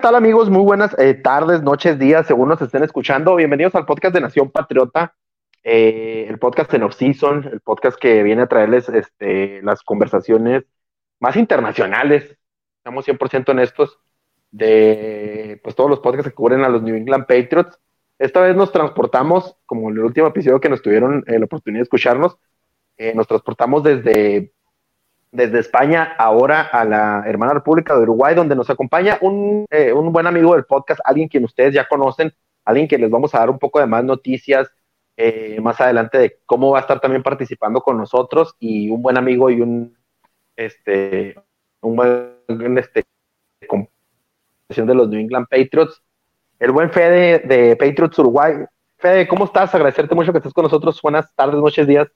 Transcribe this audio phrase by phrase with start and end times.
[0.00, 0.48] ¿Qué tal amigos?
[0.48, 3.36] Muy buenas eh, tardes, noches, días, según nos estén escuchando.
[3.36, 5.14] Bienvenidos al podcast de Nación Patriota,
[5.62, 10.64] eh, el podcast en off-season, el podcast que viene a traerles este, las conversaciones
[11.18, 12.34] más internacionales,
[12.78, 13.98] estamos 100% honestos,
[14.50, 17.78] de pues, todos los podcasts que cubren a los New England Patriots.
[18.18, 21.80] Esta vez nos transportamos, como en el último episodio que nos tuvieron eh, la oportunidad
[21.80, 22.38] de escucharnos,
[23.14, 24.52] nos transportamos desde
[25.32, 30.12] desde España ahora a la hermana República de Uruguay, donde nos acompaña un, eh, un,
[30.12, 32.32] buen amigo del podcast, alguien quien ustedes ya conocen,
[32.64, 34.70] alguien que les vamos a dar un poco de más noticias
[35.22, 39.18] eh, más adelante de cómo va a estar también participando con nosotros y un buen
[39.18, 39.94] amigo y un
[40.56, 41.34] este
[41.82, 43.04] un buen este
[44.70, 46.02] de los New England Patriots,
[46.58, 48.64] el buen Fede de Patriots Uruguay.
[48.96, 49.74] Fede, ¿cómo estás?
[49.74, 50.98] Agradecerte mucho que estés con nosotros.
[51.02, 52.08] Buenas tardes, noches, días.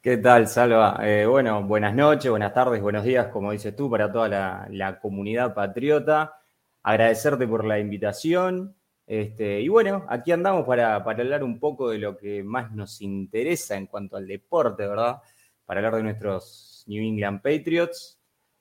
[0.00, 1.00] ¿Qué tal, Salva?
[1.02, 4.28] Eh, bueno, buenas noches, buenas tardes, buenos días, como dices tú, para toda
[4.70, 6.40] la, comunidad patriota.
[6.84, 8.76] Agradecerte por la invitación.
[9.06, 13.76] Este, y bueno, aquí andamos para, hablar un poco de lo que más nos interesa
[13.76, 15.20] en cuanto al deporte, ¿verdad?
[15.66, 18.20] Para hablar de nuestros New England Patriots.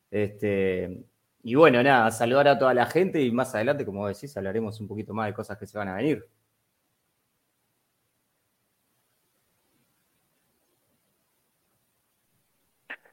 [0.09, 1.05] Este,
[1.43, 4.87] y bueno, nada, saludar a toda la gente y más adelante, como decís, hablaremos un
[4.87, 6.27] poquito más de cosas que se van a venir.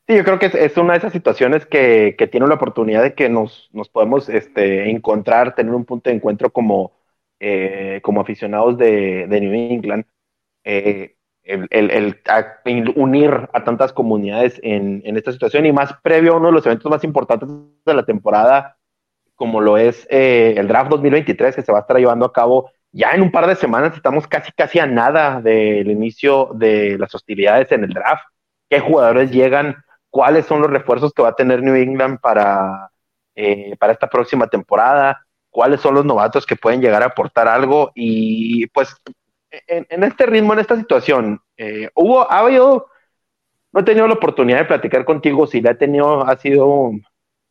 [0.07, 3.31] Sí, yo creo que es, una de esas situaciones que, tiene la oportunidad de que
[3.31, 6.93] nos, podemos este, encontrar, tener un punto de encuentro como,
[7.41, 10.05] eh, como aficionados de, New England.
[10.65, 16.53] Eh, el, unir a tantas comunidades en, esta situación y más previo a uno de
[16.53, 17.49] los eventos más importantes
[17.85, 18.77] de la temporada,
[19.35, 22.71] como lo es eh, el draft 2023 que se va a estar llevando a cabo
[22.93, 23.97] ya en un par de semanas.
[23.97, 28.25] Estamos casi, casi a nada del inicio de las hostilidades en el draft.
[28.69, 29.77] ¿Qué jugadores llegan?
[30.15, 32.89] Cuáles son los refuerzos que va a tener New England para,
[33.35, 37.91] eh, para esta próxima temporada, cuáles son los novatos que pueden llegar a aportar algo
[37.97, 38.95] y pues
[39.67, 42.87] en, este ritmo, en esta situación, eh, hubo, ha habido,
[43.73, 46.93] no he tenido la oportunidad de platicar contigo, si la he tenido, ha sido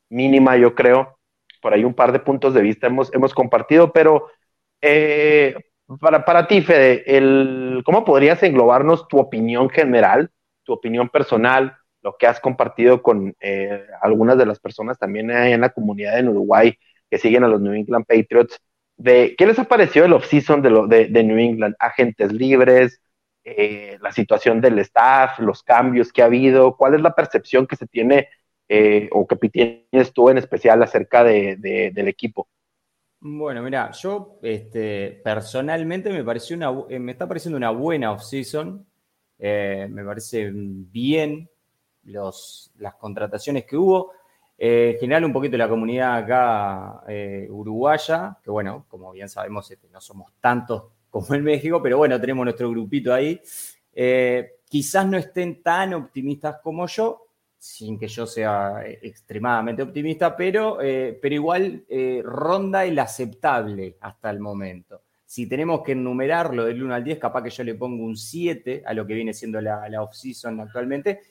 [0.09, 1.17] mínima, yo creo,
[1.61, 4.29] por ahí un par de puntos de vista hemos, hemos compartido, pero
[4.81, 5.53] eh,
[5.99, 10.31] para, para ti, Fede, el, ¿cómo podrías englobarnos tu opinión general,
[10.63, 11.77] tu opinión personal?
[12.03, 16.27] Lo que has compartido con eh, algunas de las personas también en la comunidad en
[16.27, 16.77] Uruguay
[17.09, 18.59] que siguen a los New England Patriots,
[18.97, 23.01] de qué les ha parecido el off-season de, de, New England, agentes libres,
[23.43, 27.75] eh, la situación del staff, los cambios que ha habido, cuál es la percepción que
[27.75, 28.29] se tiene
[28.67, 31.55] eh, o que tienes tú en especial acerca de,
[31.93, 32.47] del equipo.
[33.19, 38.85] Bueno, mira, yo este, personalmente me, pareció una, me está pareciendo una buena off-season,
[39.39, 41.49] me parece bien
[42.05, 44.11] las contrataciones que hubo.
[44.57, 49.69] Eh, en general, un poquito la comunidad acá eh, uruguaya, que bueno, como bien sabemos,
[49.69, 53.41] este, no somos tantos como en México, pero bueno, tenemos nuestro grupito ahí.
[53.93, 57.27] Eh, quizás no estén tan optimistas como yo,
[57.57, 61.85] sin que yo sea extremadamente optimista, pero, pero igual
[62.23, 65.01] ronda el aceptable hasta el momento.
[65.25, 68.83] Si tenemos que enumerarlo del 1 al 10, capaz que yo le pongo un 7
[68.85, 71.21] a lo que viene siendo la, la off-season actualmente,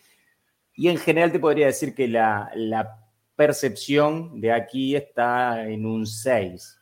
[0.74, 2.98] y en general te podría decir que la,
[3.34, 6.80] percepción de aquí está en un 6.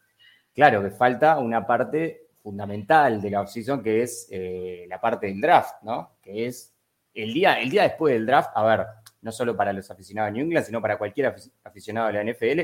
[0.52, 5.40] Claro que falta una parte fundamental de la offseason que es eh, la parte del
[5.40, 6.16] draft, ¿no?
[6.20, 6.75] Que es
[7.14, 8.87] el día, el día después del draft, a ver,
[9.22, 12.60] no solo para los aficionados de New England, sino para cualquier aficionado de la NFL,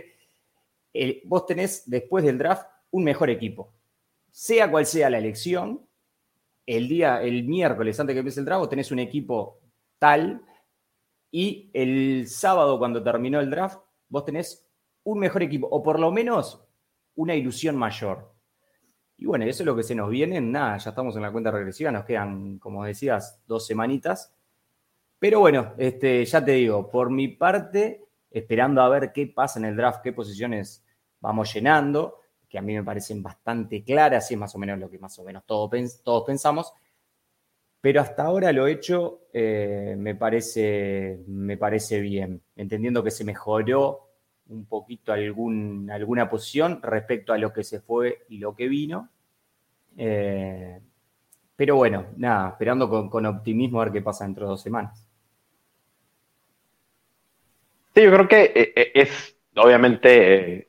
[1.24, 3.72] vos tenés después del draft un mejor equipo.
[4.30, 5.86] Sea cual sea la elección,
[6.66, 9.60] el día, el miércoles antes que empiece el draft, vos tenés un equipo
[9.98, 10.42] tal
[11.30, 13.78] y el sábado, cuando terminó el draft,
[14.08, 14.66] vos tenés
[15.04, 16.64] un mejor equipo, o por lo menos
[17.14, 18.34] una ilusión mayor.
[19.18, 20.40] Y bueno, eso es lo que se nos viene.
[20.40, 24.34] Nada, ya estamos en la cuenta regresiva, nos quedan, como decías, dos semanitas.
[25.18, 29.64] Pero bueno, este, ya te digo, por mi parte, esperando a ver qué pasa en
[29.64, 30.84] el draft, qué posiciones
[31.20, 34.90] vamos llenando, que a mí me parecen bastante claras, y es más o menos lo
[34.90, 35.70] que más o menos todos,
[36.02, 36.72] todos pensamos.
[37.80, 44.08] Pero hasta ahora lo hecho eh, me, parece, me parece bien, entendiendo que se mejoró
[44.48, 49.10] un poquito algún, alguna posición respecto a lo que se fue y lo que vino.
[49.96, 50.80] Eh,
[51.54, 55.06] pero bueno, nada, esperando con, optimismo a ver qué pasa dentro de dos semanas.
[57.94, 60.66] Sí, yo creo que eh, es, obviamente,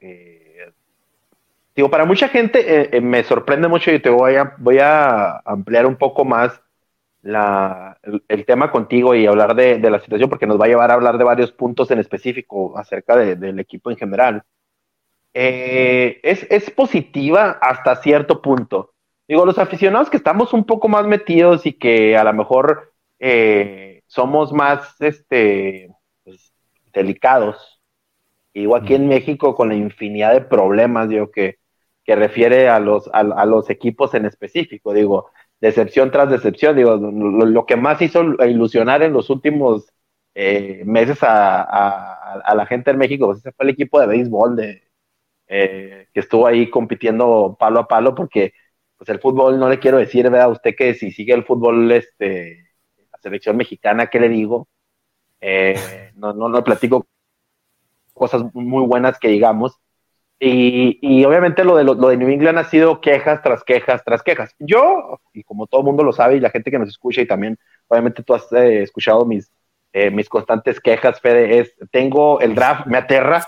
[1.75, 5.95] digo, para mucha gente me sorprende mucho y te voy a, voy a ampliar un
[5.95, 6.61] poco más
[7.27, 10.93] la, el, tema contigo y hablar de, la situación, porque nos va a llevar a
[10.93, 14.43] hablar de varios puntos en específico acerca del equipo en general.
[15.33, 18.93] Eh, es, positiva hasta cierto punto.
[19.27, 24.03] Digo, los aficionados que estamos un poco más metidos y que a lo mejor eh,
[24.07, 25.93] somos más este,
[26.23, 26.53] pues,
[26.93, 27.81] delicados.
[28.53, 31.59] Digo, aquí en México con la infinidad de problemas, digo, que,
[32.05, 34.93] que refiere a los, a los equipos en específico.
[34.93, 36.75] Digo, decepción tras decepción.
[36.75, 39.91] Digo, lo, que más hizo ilusionar en los últimos
[40.35, 44.83] eh, meses a, la gente en México, pues ese fue el equipo de béisbol de,
[45.47, 48.53] eh, que estuvo ahí compitiendo palo a palo, porque
[48.97, 52.71] pues el fútbol, no le quiero decir, vea usted que si sigue el fútbol, este,
[53.11, 54.67] la selección mexicana, ¿qué le digo?
[55.39, 57.07] Eh, no, no, no platico
[58.13, 59.79] cosas muy buenas que digamos,
[60.39, 64.55] y, obviamente lo de, lo, de New England ha sido quejas tras quejas tras quejas.
[64.59, 67.27] Yo, y como todo el mundo lo sabe y la gente que nos escucha y
[67.27, 67.57] también,
[67.87, 69.51] obviamente tú has eh, escuchado mis,
[69.93, 73.45] eh, mis constantes quejas, Fede, es, tengo el draft, me aterra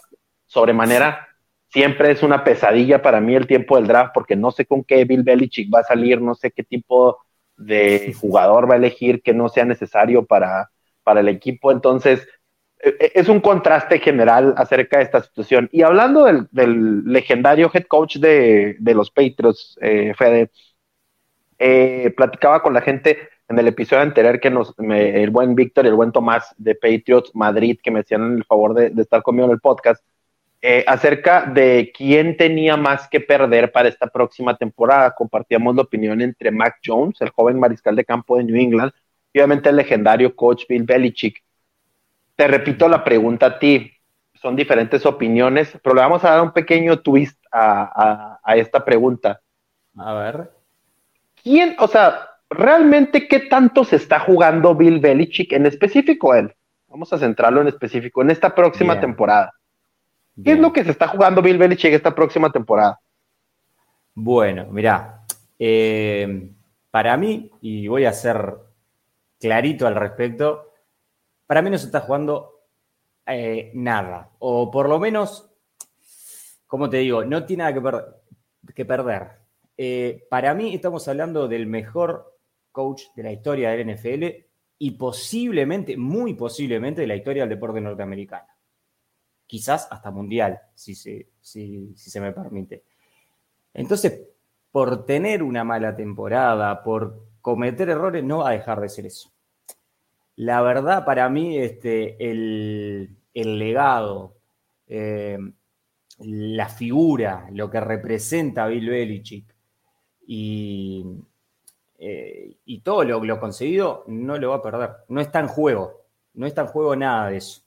[0.48, 1.28] sobremanera.
[1.72, 5.06] Siempre es una pesadilla para mí el tiempo del draft porque no sé con qué
[5.06, 7.20] Bill Belichick va a salir, no sé qué tipo
[7.56, 10.72] de jugador va a elegir que no sea necesario para,
[11.04, 11.72] para el equipo.
[11.72, 12.28] Entonces,
[12.80, 15.70] es un contraste general acerca de esta situación.
[15.72, 20.50] Y hablando del, legendario head coach de, los Patriots, eh, Fede,
[21.58, 23.18] eh, platicaba con la gente
[23.50, 27.32] en el episodio anterior que nos, el buen Víctor y el buen Tomás de Patriots
[27.34, 30.04] Madrid, que me hacían el favor de, estar conmigo en el podcast,
[30.62, 35.16] eh, acerca de quién tenía más que perder para esta próxima temporada.
[35.16, 38.92] Compartíamos la opinión entre Mac Jones, el joven mariscal de campo de New England,
[39.34, 41.44] y obviamente el legendario coach Bill Belichick
[42.40, 43.92] te repito la pregunta a ti.
[44.36, 49.42] Son diferentes opiniones, pero le vamos a dar un pequeño twist a, esta pregunta.
[49.98, 50.50] A ver.
[51.44, 56.56] ¿Quién, o sea, realmente qué tanto se está jugando Bill Belichick, en específico él?
[56.88, 59.52] Vamos a centrarlo en específico, en esta próxima temporada.
[60.42, 63.02] ¿Qué es lo que se está jugando Bill Belichick esta próxima temporada?
[64.16, 65.26] Bueno, mira,
[65.60, 66.52] eh,
[66.90, 68.54] para mí, y voy a ser
[69.42, 70.69] clarito al respecto,
[71.50, 72.62] para mí no se está jugando
[73.26, 74.30] eh, nada.
[74.38, 75.50] O por lo menos,
[76.68, 78.22] como te digo, no tiene nada
[78.76, 79.32] que, perder.
[79.76, 82.38] Eh, para mí estamos hablando del mejor
[82.72, 84.26] coach de la historia del NFL
[84.78, 88.48] y posiblemente, muy posiblemente, de la historia del deporte norteamericano.
[89.48, 92.84] Quizás hasta mundial, si se, si se me permite.
[93.74, 94.22] Entonces,
[94.72, 99.34] por tener una mala temporada, por cometer errores, no va a dejar de ser eso.
[100.40, 104.38] La verdad, para mí, este, el, legado,
[104.88, 105.38] eh,
[106.20, 109.54] la figura, lo que representa Bill Belichick
[110.26, 111.06] y,
[111.98, 114.90] eh, y todo lo, lo conseguido, no lo va a perder.
[115.10, 116.06] No está en juego.
[116.36, 117.64] No está en juego nada de eso.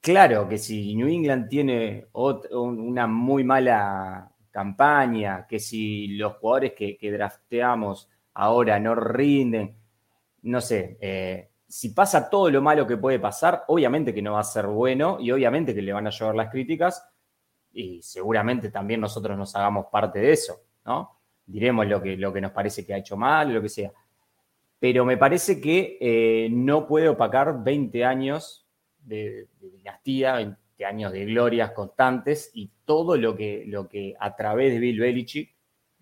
[0.00, 6.96] Claro que si New England tiene una muy mala campaña, que si los jugadores que,
[6.96, 9.81] que drafteamos ahora no rinden,
[10.42, 14.40] no sé, eh, si pasa todo lo malo que puede pasar, obviamente que no va
[14.40, 17.02] a ser bueno y obviamente que le van a llevar las críticas
[17.72, 21.18] y seguramente también nosotros nos hagamos parte de eso, ¿no?
[21.46, 23.90] Diremos lo que, lo que nos parece que ha hecho mal, lo que sea.
[24.78, 28.66] Pero me parece que eh, no puede opacar 20 años
[28.98, 34.72] de, dinastía, 20 años de glorias constantes y todo lo que, lo que a través
[34.72, 35.54] de Bill Belichick,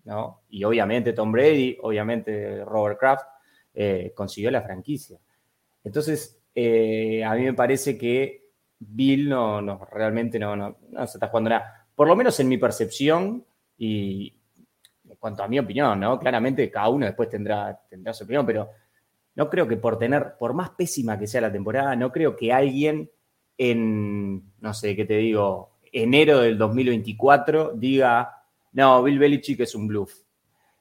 [0.03, 0.41] ¿no?
[0.49, 3.25] Y obviamente Tom Brady, obviamente Robert Kraft,
[3.73, 5.19] eh, consiguió la franquicia.
[5.83, 8.49] Entonces, eh, a mí me parece que
[8.79, 10.75] Bill no, no realmente no, no,
[11.07, 11.87] se está jugando nada.
[11.95, 13.45] Por lo menos en mi percepción
[13.77, 14.33] y
[15.09, 16.19] en cuanto a mi opinión, ¿no?
[16.19, 18.69] Claramente cada uno después tendrá, tendrá su opinión, pero
[19.35, 22.51] no creo que por tener, por más pésima que sea la temporada, no creo que
[22.51, 23.09] alguien
[23.57, 25.77] en, no sé, ¿qué te digo?
[25.91, 30.13] Enero del 2024 diga, no, Bill Belichick es un bluff.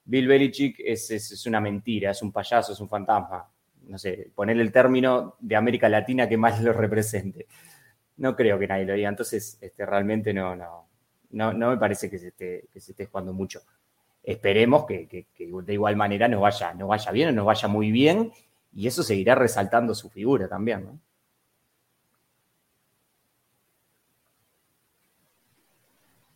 [0.04, 3.48] Bill Belichick es, una mentira, es un payaso, es un fantasma.
[3.82, 7.46] No sé, poner el término de América Latina que más lo represente.
[8.16, 10.88] No creo que nadie lo diga, entonces este, realmente no, no,
[11.30, 13.62] no, me parece que se, esté, que se esté jugando mucho.
[14.22, 18.32] esperemos que, de igual manera nos vaya, nos vaya bien o nos vaya muy bien
[18.72, 21.00] y eso seguirá resaltando su figura también, ¿no?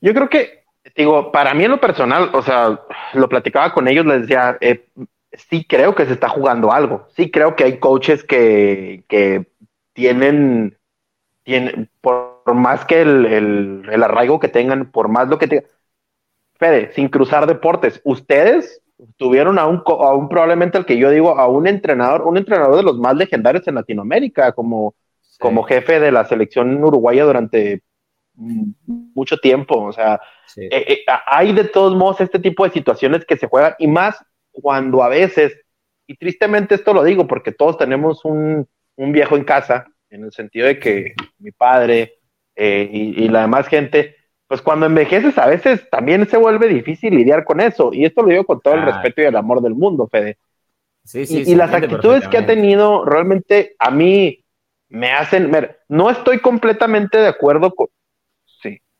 [0.00, 0.63] Yo creo que,
[0.96, 2.80] digo, para mí en lo personal, o sea,
[3.14, 4.86] lo platicaba con ellos, les decía, eh,
[5.32, 9.04] sí creo que se está jugando algo, sí creo que hay coaches que,
[9.92, 10.76] tienen,
[11.44, 15.66] tienen, por más que el, arraigo que tengan, por más lo que tengan,
[16.56, 18.80] Fede, sin cruzar deportes, ustedes
[19.16, 22.76] tuvieron a un, a un probablemente el que yo digo, a un entrenador, un entrenador
[22.76, 24.94] de los más legendarios en Latinoamérica, como,
[25.40, 27.82] como jefe de la selección uruguaya durante
[28.36, 29.82] mucho tiempo.
[29.82, 30.20] O sea,
[30.56, 34.24] eh, eh, hay de todos modos este tipo de situaciones que se juegan y más
[34.52, 35.60] cuando a veces,
[36.06, 40.66] y tristemente esto lo digo porque todos tenemos un, viejo en casa, en el sentido
[40.66, 42.14] de que mi padre
[42.54, 44.14] eh, y, la demás gente,
[44.46, 47.92] pues cuando envejeces a veces también se vuelve difícil lidiar con eso.
[47.92, 50.38] Y esto lo digo con todo el respeto y el amor del mundo, Fede.
[51.12, 54.44] y, las actitudes que ha tenido realmente a mí
[54.88, 58.03] me hacen, ver, no estoy completamente de acuerdo con, sí,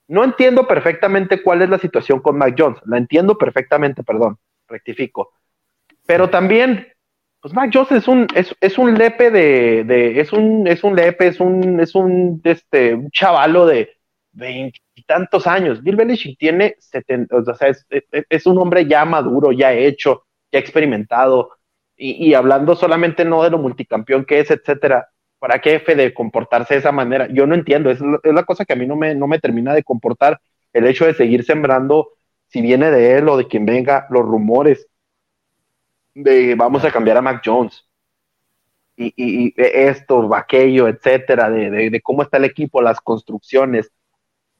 [0.08, 5.32] no entiendo perfectamente cuál es la situación con Mac Jones, la entiendo perfectamente, perdón, rectifico,
[6.06, 6.88] pero también,
[7.40, 11.40] pues Mac Jones es un, es, un lepe de, es un, es un lepe, es
[11.40, 13.90] un, es un, este, un chavalo de
[14.32, 15.82] veintitantos años.
[15.82, 17.73] Bill Belichick tiene 70, o sea,
[18.28, 21.50] es, un hombre ya maduro, ya hecho, ya experimentado,
[21.96, 25.08] y, hablando solamente no de lo multicampeón que es, etcétera.
[25.44, 27.28] ¿Para qué F de comportarse de esa manera?
[27.30, 29.82] Yo no entiendo, es, la cosa que a mí no me, no me termina de
[29.82, 30.40] comportar
[30.72, 32.12] el hecho de seguir sembrando,
[32.46, 34.88] si viene de él o de quien venga, los rumores
[36.14, 37.86] de vamos a cambiar a Mac Jones.
[38.96, 43.92] Y, y, esto, aquello, etcétera, de, cómo está el equipo, las construcciones.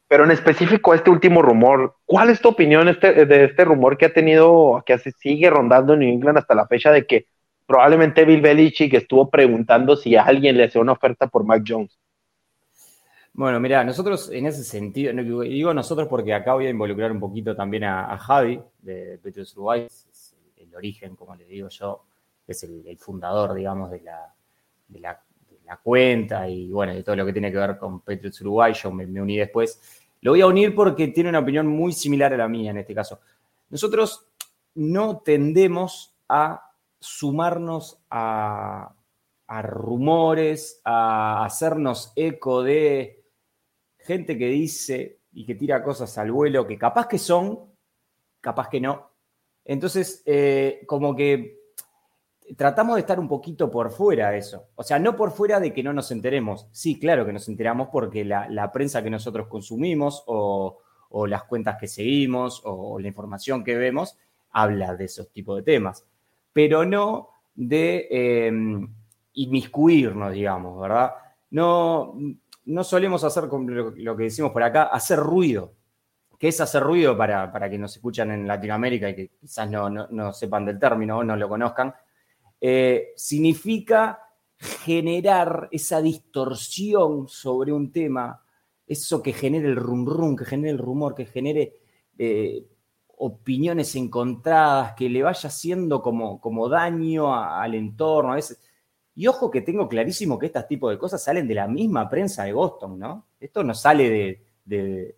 [0.07, 4.05] Pero en específico, este último rumor, ¿cuál es tu opinión este, de este rumor que
[4.05, 7.25] ha tenido, que se sigue rondando en New England hasta la fecha de que
[7.67, 11.99] probablemente Bill Belichick estuvo preguntando si a alguien le hacía una oferta por Mac Jones?
[13.33, 17.57] Bueno, mira, nosotros en ese sentido, digo nosotros porque acá voy a involucrar un poquito
[17.57, 19.89] también a, Javi de Petrus Uruguay,
[20.77, 22.05] origen, como le digo yo,
[22.47, 25.21] es el, fundador, digamos, de la,
[25.83, 29.05] cuenta y bueno, de todo lo que tiene que ver con Patriots Uruguay, yo me,
[29.21, 29.81] uní después.
[30.21, 32.95] Lo voy a unir porque tiene una opinión muy similar a la mía en este
[32.95, 33.21] caso.
[33.71, 34.27] Nosotros
[34.75, 36.71] no tendemos a
[37.05, 38.95] sumarnos a,
[39.63, 43.25] rumores, a hacernos eco de
[43.99, 47.73] gente que dice y que tira cosas al vuelo que capaz que son,
[48.41, 49.15] capaz que no,
[49.65, 51.65] entonces, eh, como que
[52.57, 54.69] tratamos de estar un poquito por fuera de eso.
[54.75, 56.69] O sea, no por fuera de que no nos enteremos.
[56.71, 60.81] Sí, claro que nos enteramos porque la, prensa que nosotros consumimos o,
[61.27, 64.19] las cuentas que seguimos o, la información que vemos
[64.51, 66.05] habla de esos tipos de temas.
[66.55, 68.89] Pero no de em,
[69.35, 71.13] inmiscuirnos, digamos, ¿verdad?
[71.51, 72.17] No,
[72.65, 75.75] no solemos hacer, lo que decimos por acá, hacer ruido
[76.45, 80.33] que es hacer ruido para, para que nos escuchan en Latinoamérica y que quizás no,
[80.35, 81.95] sepan del término o no lo conozcan,
[82.61, 84.21] eh, significa
[84.59, 88.43] generar esa distorsión sobre un tema,
[88.87, 91.77] eso que genere el rum rum, que genere el rumor, que genere
[92.19, 92.65] eh,
[93.27, 98.61] opiniones encontradas, que le vaya haciendo como, como daño al entorno a veces.
[99.15, 102.45] Y ojo que tengo clarísimo que este tipo de cosas salen de la misma prensa
[102.45, 103.27] de Boston, ¿no?
[103.39, 105.17] Esto no sale de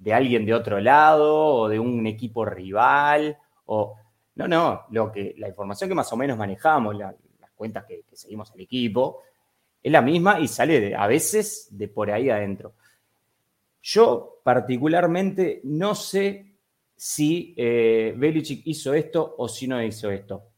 [0.00, 3.36] de alguien de otro lado o de un equipo rival.
[3.66, 3.94] O,
[4.34, 7.14] no, no, lo que, la información que más o menos manejamos, las
[7.54, 9.20] cuentas que, seguimos al equipo,
[9.82, 12.72] es la misma y sale a veces de por ahí adentro.
[13.82, 16.49] Yo particularmente no sé
[17.02, 20.50] si eh, Belichick hizo esto o si no hizo esto.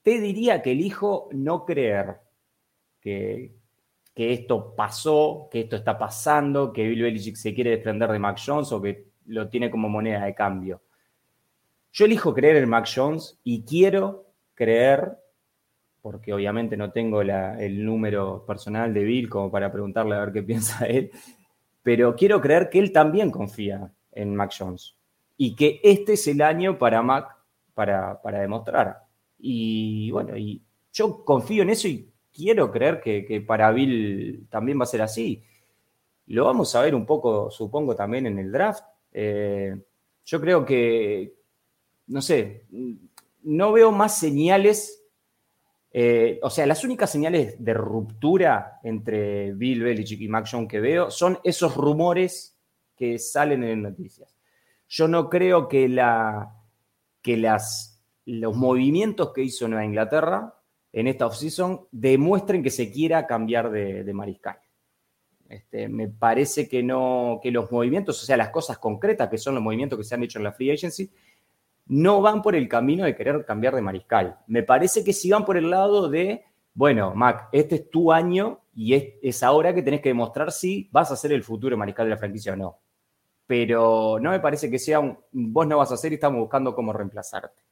[0.00, 2.16] Te diría que elijo no creer
[2.98, 3.56] que,
[4.14, 8.72] esto pasó, que esto está pasando, que Bill Belichick se quiere desprender de Mac Jones
[8.72, 10.80] o que lo tiene como moneda de cambio.
[11.92, 15.18] Yo elijo creer en Mac Jones y quiero creer,
[16.00, 20.42] porque obviamente no tengo el número personal de Bill como para preguntarle a ver qué
[20.42, 21.10] piensa él,
[21.82, 24.95] pero quiero creer que él también confía en Mac Jones
[25.36, 27.36] y que este es el año para Mac
[27.74, 29.04] para, para demostrar.
[29.38, 30.62] Y bueno, y
[30.92, 35.42] yo confío en eso y quiero creer que, para Bill también va a ser así.
[36.26, 38.84] Lo vamos a ver un poco, supongo, también en el draft.
[39.12, 39.76] Eh,
[40.24, 41.34] yo creo que,
[42.08, 42.64] no sé,
[43.42, 45.02] no veo más señales,
[45.92, 50.80] eh, o sea, las únicas señales de ruptura entre Bill Belichick y Mac Jones que
[50.80, 52.58] veo son esos rumores
[52.96, 54.35] que salen en noticias.
[54.88, 56.54] Yo no creo que la,
[57.22, 60.54] que las, los movimientos que hizo Nueva Inglaterra
[60.92, 64.58] en esta offseason demuestren que se quiera cambiar de, mariscal.
[65.48, 69.54] Este, me parece que no, que los movimientos, o sea, las cosas concretas que son
[69.54, 71.10] los movimientos que se han hecho en la free agency,
[71.86, 74.38] no van por el camino de querer cambiar de mariscal.
[74.46, 78.60] Me parece que sí van por el lado de, bueno, Mac, este es tu año
[78.74, 82.10] y es, ahora que tenés que demostrar si vas a ser el futuro mariscal de
[82.10, 82.78] la franquicia o no.
[83.46, 86.74] Pero no me parece que sea un, vos no vas a ser y estamos buscando
[86.74, 87.62] cómo reemplazarte.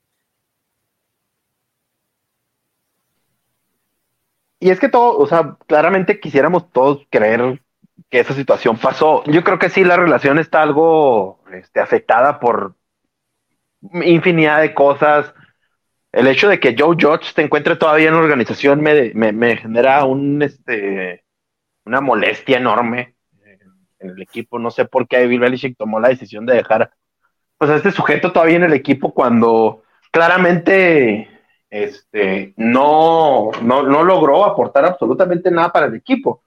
[4.60, 7.60] Y es que todo, o sea, claramente quisiéramos todos creer
[8.08, 9.22] que esa situación pasó.
[9.24, 12.76] Yo creo que sí, la relación está algo este, afectada por,
[13.92, 15.34] infinidad de cosas.
[16.12, 20.42] El hecho de que Joe Judge se encuentre todavía en la organización me, genera un,
[20.42, 21.24] este,
[21.84, 23.13] una molestia enorme
[24.04, 24.58] en el equipo.
[24.58, 26.92] No sé por qué Bill Belichick tomó la decisión de dejar
[27.58, 31.28] pues, a este sujeto todavía en el equipo cuando claramente
[31.70, 36.42] este, no, no, logró aportar absolutamente nada para el equipo.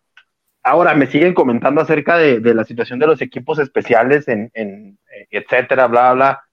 [0.64, 5.00] Ahora me siguen comentando acerca de, la situación de los equipos especiales, en, en
[5.32, 6.48] etcétera, bla, bla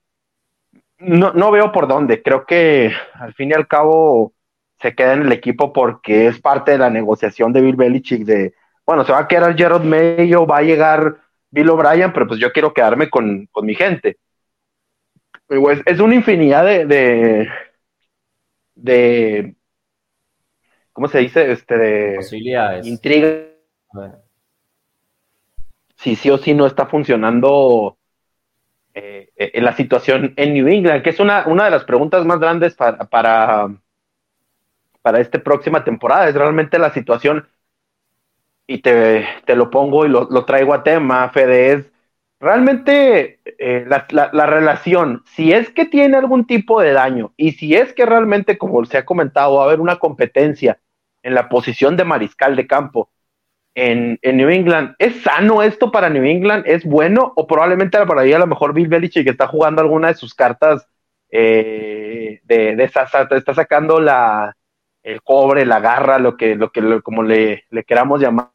[0.99, 2.21] no, no veo por dónde.
[2.21, 4.33] Creo que al fin y al cabo
[4.81, 8.53] se queda en el equipo porque es parte de la negociación de Bill Belichick de,
[8.85, 11.17] bueno, se va a quedar Gerard Mayo, va a llegar
[11.49, 14.17] Bill O'Brien, pero pues yo quiero quedarme con, mi gente.
[15.47, 17.49] Pues, es una infinidad de,
[18.75, 19.55] de,
[20.91, 21.51] ¿cómo se dice?
[21.51, 22.85] Este, de posibilidades.
[22.85, 23.47] Intriga.
[25.97, 27.97] Si sí o sí no está funcionando
[28.93, 32.39] eh, eh, la situación en New England, que es una, una de las preguntas más
[32.39, 33.67] grandes para, para,
[35.01, 36.29] para esta próxima temporada.
[36.29, 37.47] Es realmente la situación,
[38.67, 39.25] y te,
[39.55, 41.91] lo pongo y lo, traigo a tema, Fede, es
[42.39, 47.93] realmente eh, la, relación, si es que tiene algún tipo de daño y si es
[47.93, 50.79] que realmente, como se ha comentado, va a haber una competencia
[51.23, 53.09] en la posición de mariscal de campo,
[53.75, 54.95] en, New England.
[54.99, 56.63] ¿Es sano esto para New England?
[56.67, 57.33] ¿Es bueno?
[57.35, 60.87] O probablemente para ahí a lo mejor Bill Belichick está jugando alguna de sus cartas
[61.29, 63.07] eh, de, de está
[63.53, 64.55] sacando la,
[65.05, 68.54] el cobre, la garra, lo que, lo que como le, queramos llamar.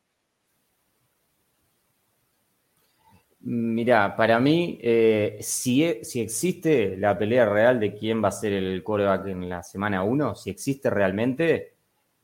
[3.43, 8.53] Mira, para mí, eh, si, si, existe la pelea real de quién va a ser
[8.53, 11.75] el quarterback en la semana 1, si existe realmente,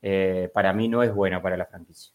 [0.01, 2.13] eh, para mí no es bueno para la franquicia.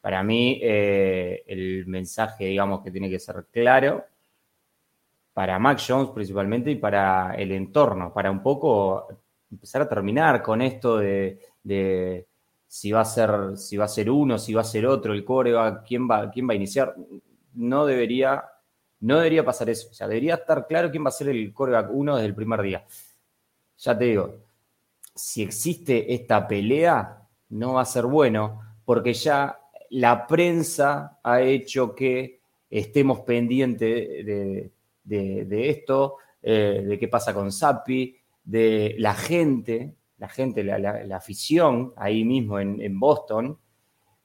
[0.00, 4.04] Para mí, eh, el mensaje, digamos, que tiene que ser claro
[5.32, 9.08] para Mac Jones principalmente y para el entorno, para un poco
[9.50, 12.26] empezar a terminar con esto de,
[12.68, 15.24] si va a ser, si va a ser uno, si va a ser otro, el
[15.24, 16.94] coreback, quién va, quién va a iniciar.
[17.54, 18.44] No debería,
[19.00, 19.88] no debería pasar eso.
[19.90, 22.62] O sea, debería estar claro quién va a ser el coreback uno desde el primer
[22.62, 22.84] día.
[23.78, 24.36] Ya te digo,
[25.14, 29.58] si existe esta pelea, no va a ser bueno, porque ya
[29.90, 34.26] la prensa ha hecho que estemos pendientes
[35.04, 41.92] de, esto, eh, de qué pasa con Sapi, de la gente, la gente, la, afición
[41.96, 43.56] ahí mismo en, Boston,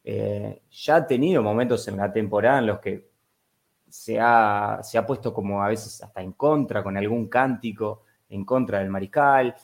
[0.03, 3.08] eh, ya ha tenido momentos en la temporada en los que
[3.89, 8.45] se ha, se ha puesto como a veces hasta en contra, con algún cántico en
[8.45, 9.55] contra del mariscal.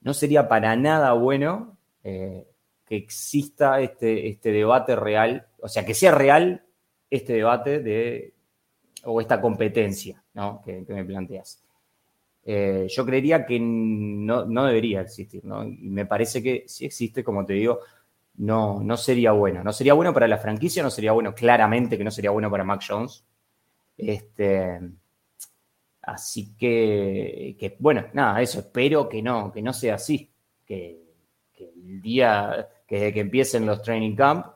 [0.00, 2.46] No sería para nada bueno eh,
[2.84, 6.64] que exista este, este debate real, o sea, que sea real
[7.10, 8.34] este debate de,
[9.04, 10.62] o esta competencia ¿no?
[10.64, 11.62] que, me planteas.
[12.44, 15.64] Eh, yo creería que no, debería existir, ¿no?
[15.64, 17.80] Y me parece que si existe, como te digo,
[18.36, 19.64] no, no sería bueno.
[19.64, 22.62] No sería bueno para la franquicia, no sería bueno, claramente que no sería bueno para
[22.62, 23.24] Mac Jones.
[23.96, 24.80] Este,
[26.02, 30.30] así que, que, bueno, nada, eso, espero que no, que no sea así.
[30.64, 31.00] Que,
[31.52, 34.46] que el día, que que empiecen los training camp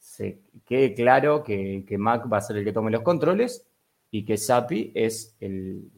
[0.00, 3.66] se quede claro que, Mac va a ser el que tome los controles
[4.10, 5.88] y que Sapi es el,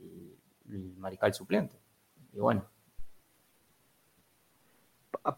[0.98, 1.76] mariscal suplente.
[2.32, 2.64] Y bueno.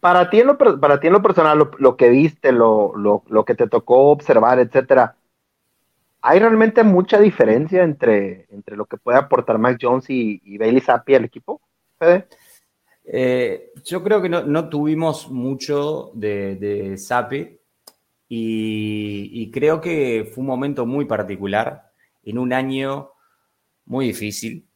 [0.01, 3.69] Para ti en lo, para ti en lo personal, lo, que viste, lo, que te
[3.69, 5.17] tocó observar, etcétera,
[6.27, 11.15] ¿hay realmente mucha diferencia entre, entre lo que puede aportar Mac Jones y, Bailey Sapi
[11.15, 11.61] al equipo?
[13.05, 17.59] Eh, yo creo que no, tuvimos mucho de, de Sapi
[18.27, 23.11] y, creo que fue un momento muy particular en un año
[23.85, 24.67] muy difícil.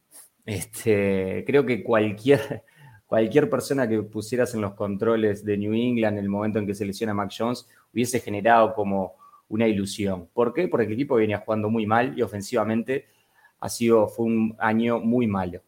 [0.45, 2.63] Este, creo que cualquier,
[3.07, 6.75] cualquier persona que pusieras en los controles de New England en el momento en que
[6.75, 9.15] se lesiona Mac Jones hubiese generado como
[9.49, 10.29] una ilusión.
[10.33, 10.69] ¿Por qué?
[10.69, 13.07] Porque el equipo venía jugando muy mal y ofensivamente
[13.61, 15.63] ha sido, fue un año muy malo.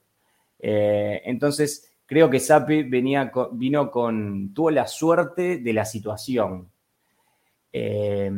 [0.58, 6.70] Eh, entonces, creo que Sapi venía vino con, tuvo la suerte de la situación.
[7.72, 8.30] Eh,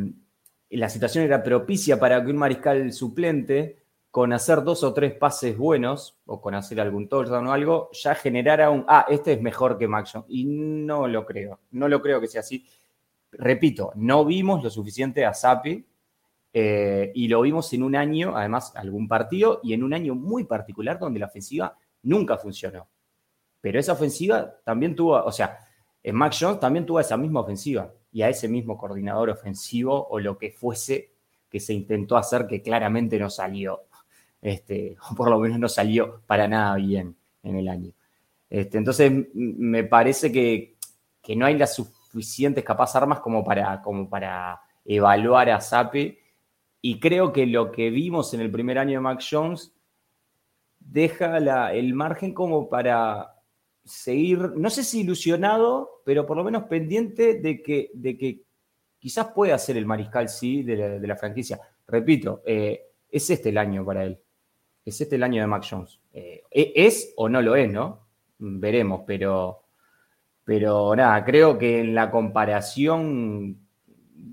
[0.71, 3.79] la situación era propicia para que un mariscal suplente,
[4.11, 8.15] con hacer dos o tres pases buenos, o con hacer algún touchdown o algo, ya
[8.15, 10.27] generara un, ah, este es mejor que Mac Jones.
[10.29, 12.67] Y no lo creo, no lo creo que sea así.
[13.33, 15.85] Repito, no vimos lo suficiente a Sapi
[16.53, 20.45] eh, y lo vimos en un año, además, algún partido, y en un año muy
[20.45, 22.89] particular donde la ofensiva nunca funcionó.
[23.61, 25.59] Pero esa ofensiva también tuvo, o sea,
[26.03, 30.19] en Mac Jones también tuvo esa misma ofensiva y a ese mismo coordinador ofensivo o
[30.19, 31.13] lo que fuese
[31.49, 33.83] que se intentó hacer que claramente no salió,
[34.41, 37.93] este, o por lo menos no salió para nada bien en el año.
[38.51, 40.77] Este, entonces, me parece que,
[41.23, 41.79] que, no hay las
[42.13, 46.19] suficientes capaz armas como para, como para evaluar a Sape
[46.83, 49.73] y creo que lo que vimos en el primer año de Mac Jones
[50.79, 51.39] deja
[51.71, 53.37] el margen como para
[53.85, 58.43] seguir, no sé si ilusionado, pero por lo menos pendiente de que, de que
[58.99, 61.61] quizás pueda ser el mariscal sí de la, franquicia.
[61.87, 64.19] Repito, eh, es este el año para él.
[64.85, 66.01] Es este el año de Mac Jones.
[66.13, 68.07] Eh, e, ¿Es o no lo es, no?
[68.39, 69.62] Veremos, pero,
[70.45, 73.59] pero nada, creo que en la comparación,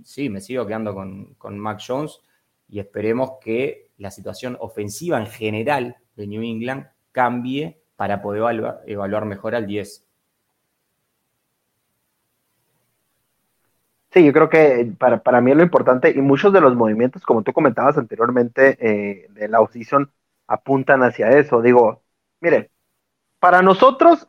[0.03, 2.21] sí, me sigo quedando con, con Mac Jones
[2.67, 8.41] y esperemos que la situación ofensiva en general de New England cambie para poder
[8.85, 10.05] evaluar, mejor al 10.
[14.11, 17.23] Sí, yo creo que para, para, mí es lo importante y muchos de los movimientos,
[17.23, 20.11] como tú comentabas anteriormente, eh, de la off-season
[20.47, 21.61] apuntan hacia eso.
[21.61, 22.01] Digo,
[22.39, 22.69] miren,
[23.39, 24.27] para nosotros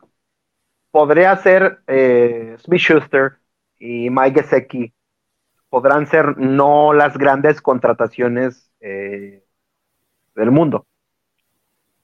[0.91, 3.37] podría ser eh, Smith Schuster
[3.79, 4.93] y Mike Gesecki
[5.69, 9.43] podrán ser no las grandes contrataciones eh,
[10.35, 10.85] del mundo.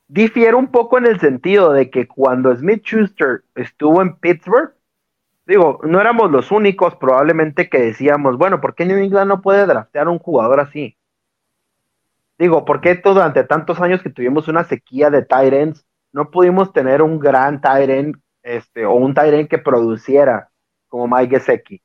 [0.07, 4.73] Difiere un poco en el sentido de que cuando Smith Schuster estuvo en Pittsburgh,
[5.45, 9.65] digo, no éramos los únicos probablemente que decíamos, bueno, ¿por qué New England no puede
[9.65, 10.97] draftear un jugador así?
[12.39, 17.01] Digo, ¿por qué durante tantos años que tuvimos una sequía de Tyrants no pudimos tener
[17.01, 18.15] un gran Tyrant
[18.47, 20.49] este, o un Tyrant que produciera
[20.87, 21.81] como Mike Gesecki?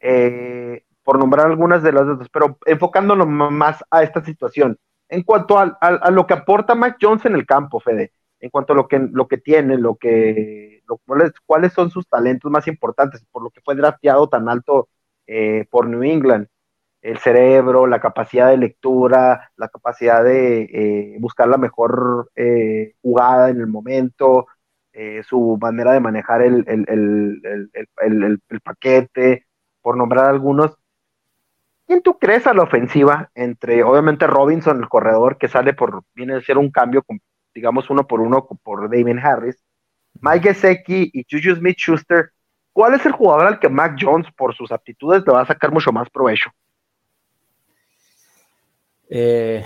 [0.00, 4.78] Eh, por nombrar algunas de las otras, pero enfocándonos más a esta situación.
[5.08, 8.76] En cuanto a, lo que aporta Mac Jones en el campo, Fede, en cuanto a
[8.76, 10.82] lo que, lo que tiene, lo que,
[11.46, 14.88] cuáles, son sus talentos más importantes, por lo que fue drafteado tan alto
[15.26, 16.46] eh, por New England,
[17.02, 22.30] el cerebro, la capacidad de lectura, la capacidad de eh, buscar la mejor
[23.02, 24.46] jugada en el momento,
[25.28, 29.46] su manera de manejar el, el paquete,
[29.80, 30.80] por nombrar algunos,
[31.90, 36.36] ¿Quién tú crees a la ofensiva entre, obviamente, Robinson, el corredor, que sale por, viene
[36.36, 37.04] a ser un cambio,
[37.52, 39.60] digamos, uno por uno por Damien Harris,
[40.20, 42.30] Mike Gesecki y Juju Smith Schuster?
[42.72, 45.72] ¿Cuál es el jugador al que Mac Jones, por sus aptitudes, le va a sacar
[45.72, 46.52] mucho más provecho?
[49.08, 49.64] Eh,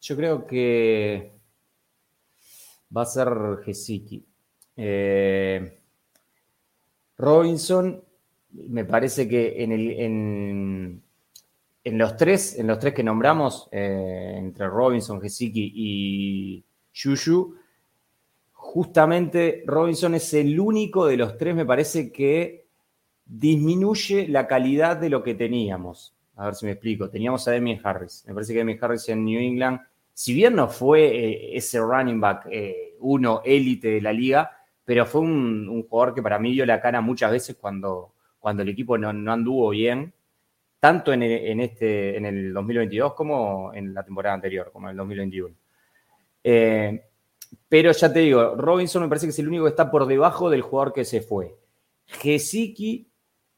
[0.00, 1.32] yo creo que
[2.96, 3.28] va a ser
[3.64, 4.24] Gesicki.
[4.82, 5.78] Eh,
[7.18, 8.02] Robinson,
[8.52, 11.02] me parece que en el,
[11.84, 16.64] en, los tres, en los tres que nombramos, eh, entre Robinson, Gesicki y
[16.94, 17.56] Yuyu,
[18.52, 22.64] justamente Robinson es el único de los tres, me parece, que
[23.26, 26.14] disminuye la calidad de lo que teníamos.
[26.36, 27.10] A ver si me explico.
[27.10, 28.24] Teníamos a Demian Harris.
[28.26, 29.80] Me parece que Demian Harris en New England,
[30.14, 32.48] si bien no fue eh, ese running back
[33.00, 34.59] uno élite de la liga,
[34.90, 38.70] pero fue un, jugador que para mí dio la cara muchas veces cuando, cuando el
[38.70, 40.12] equipo no, anduvo bien
[40.80, 41.22] tanto en,
[41.60, 45.54] este, en el 2022 como en la temporada anterior, como en el 2021.
[46.42, 47.04] Eh,
[47.68, 50.50] pero ya te digo, Robinson me parece que es el único que está por debajo
[50.50, 51.54] del jugador que se fue.
[52.06, 53.08] Gesicki,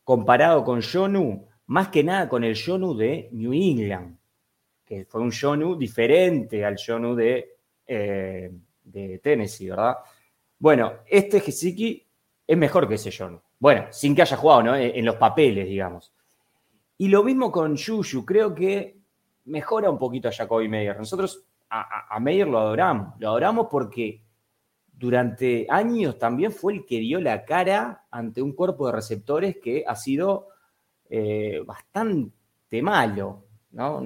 [0.04, 4.18] comparado con Jonu, más que nada con el Jonu de New England,
[4.84, 8.52] que fue un Jonu diferente al Jonu de, eh,
[8.84, 9.96] de Tennessee, ¿verdad?
[10.62, 12.06] Bueno, este Gesicki
[12.46, 13.40] es mejor que ese Jonu.
[13.58, 14.76] Bueno, sin que haya jugado, ¿no?
[14.76, 16.14] En los papeles, digamos.
[16.98, 18.96] Y lo mismo con Yuyu, creo que
[19.46, 20.96] mejora un poquito a Jacoby Meyer.
[20.96, 24.22] Nosotros a, Meyer lo adoramos, lo adoramos porque
[24.92, 29.82] durante años también fue el que dio la cara ante un cuerpo de receptores que
[29.84, 30.46] ha sido
[31.10, 33.46] eh, bastante malo.
[33.72, 34.00] No,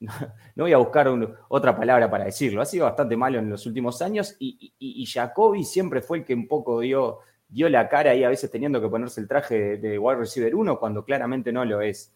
[0.56, 1.08] voy a buscar
[1.48, 5.64] otra palabra para decirlo, ha sido bastante malo en los últimos años y, y, Jacoby
[5.64, 8.88] siempre fue el que un poco dio, dio la cara ahí a veces teniendo que
[8.88, 12.14] ponerse el traje de, de wide receiver 1 cuando claramente no lo es.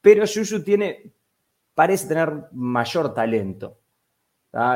[0.00, 1.12] Pero Yuyu tiene,
[1.74, 3.80] parece tener mayor talento.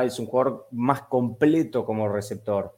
[0.03, 2.77] es un jugador más completo como receptor.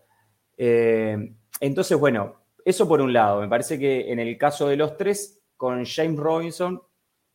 [0.55, 3.41] Eh, entonces, bueno, eso por un lado.
[3.41, 6.81] Me parece que en el caso de los tres, con James Robinson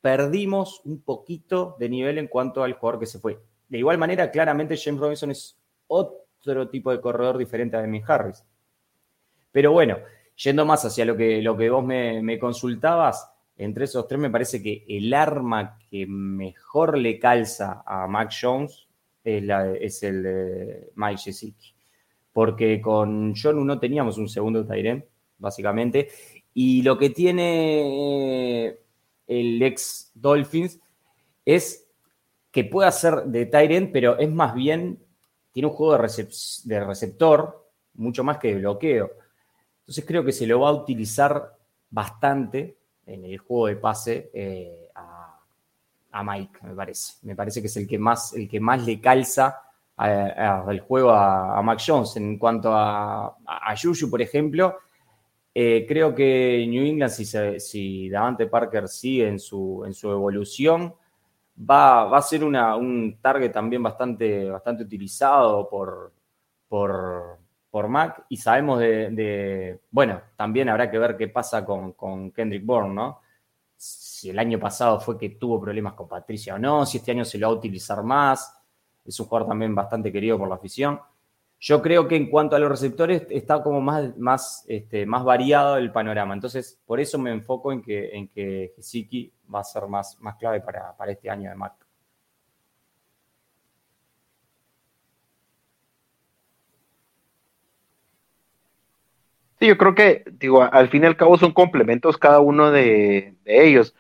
[0.01, 3.39] perdimos un poquito de nivel en cuanto al jugador que se fue.
[3.69, 8.45] De igual manera, claramente James Robinson es otro tipo de corredor diferente a Demi Harris.
[9.53, 9.99] Pero bueno,
[10.37, 14.63] yendo más hacia lo que, lo que vos me, consultabas, entre esos tres me parece
[14.63, 18.87] que el arma que mejor le calza a Mac Jones
[19.25, 21.75] es, el de Mike Gesicki.
[22.33, 25.05] Porque con John no teníamos un segundo Tyrant,
[25.39, 26.09] básicamente.
[26.55, 28.79] Y lo que tiene
[29.29, 30.81] el ex Dolphins
[31.45, 31.87] es
[32.51, 34.99] que puede hacer de Tyrant, pero es más bien,
[35.53, 39.11] tiene un juego de, receptor mucho más que de bloqueo.
[39.81, 41.57] Entonces creo que se lo va a utilizar
[41.91, 47.15] bastante en el juego de pase eh, a, Mike, me parece.
[47.23, 49.63] Me parece que es el que más, el que más le calza
[49.97, 52.17] al juego a, Mac Jones.
[52.17, 54.79] En cuanto a, a, Juju, por ejemplo,
[55.61, 57.25] eh, creo que New England, si,
[57.59, 60.95] si Davante Parker sigue en su, en su evolución,
[61.69, 66.13] va, va a ser un target también bastante, bastante utilizado por,
[66.69, 67.39] por,
[67.73, 72.65] por Mac y sabemos de, bueno, también habrá que ver qué pasa con, con, Kendrick
[72.65, 73.21] Bourne, ¿no?
[73.77, 77.25] Si el año pasado fue que tuvo problemas con Patricia o no, si este año
[77.25, 78.63] se lo va a utilizar más,
[79.05, 81.01] es un jugador también bastante querido por la afición.
[81.61, 85.77] Yo creo que en cuanto a los receptores está como más, más, este, más variado
[85.77, 86.35] el panorama.
[86.35, 88.75] Entonces, por eso me enfoco en que, en que
[89.53, 91.75] va a ser más, más clave para, este año de Mac.
[99.59, 103.35] Sí, yo creo que, digo, al fin y al cabo son complementos cada uno de,
[103.45, 103.95] de ellos.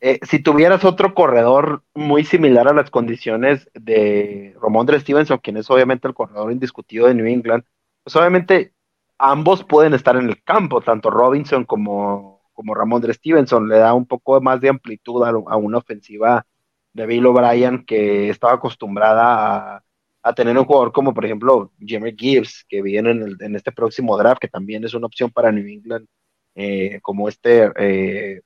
[0.00, 5.68] Eh, si tuvieras otro corredor muy similar a las condiciones de Romondre Stevenson, quien es
[5.70, 7.64] obviamente el corredor indiscutido de New England,
[8.04, 8.72] pues obviamente
[9.18, 13.68] ambos pueden estar en el campo, tanto Robinson como, como Ramondre Stevenson.
[13.68, 16.46] Le da un poco más de amplitud a, una ofensiva
[16.92, 19.82] de Bill O'Brien que estaba acostumbrada
[20.22, 24.40] a, tener un jugador como, por ejemplo, Jimmy Gibbs, que viene en, este próximo draft,
[24.40, 26.06] que también es una opción para New England,
[26.54, 27.72] eh, como este.
[27.76, 28.40] Eh,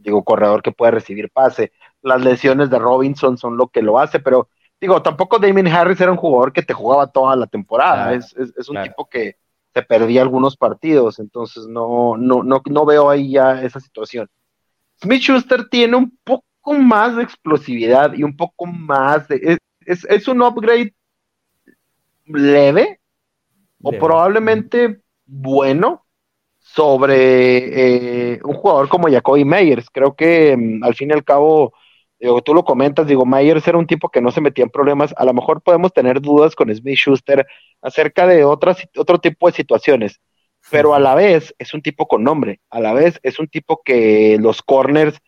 [0.00, 1.72] digo, corredor que puede recibir pase.
[2.02, 4.48] Las lesiones de Robinson son lo que lo hace, pero
[4.80, 8.34] digo, tampoco Damien Harris era un jugador que te jugaba toda la temporada, es,
[8.68, 9.36] un tipo que
[9.72, 14.28] se perdía algunos partidos, entonces no, no, no, no veo ahí ya esa situación.
[15.00, 19.58] Smith Schuster tiene un poco más de explosividad y un poco más de.
[19.86, 20.94] Es, es, un upgrade
[22.26, 23.00] leve,
[23.82, 26.04] o probablemente bueno,
[26.74, 29.88] sobre eh, un jugador como Jacoby Meyers.
[29.90, 31.72] Creo que mm, al fin y al cabo,
[32.44, 35.14] tú lo comentas, digo, Meyers era un tipo que no se metía en problemas.
[35.16, 37.46] A lo mejor podemos tener dudas con Smith Schuster
[37.82, 40.20] acerca de otras, otro tipo de situaciones,
[40.70, 43.82] pero a la vez es un tipo con nombre, a la vez es un tipo
[43.84, 45.18] que los corners